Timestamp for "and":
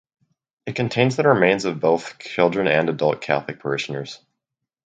2.67-2.89